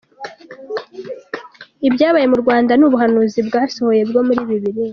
Ibyabaye 1.87 2.25
mu 2.31 2.37
Rwanda 2.41 2.71
ni 2.75 2.83
ubuhanuzi 2.87 3.39
bwasohoye 3.47 4.01
bwo 4.09 4.21
muri 4.27 4.41
Bibiliya! 4.49 4.89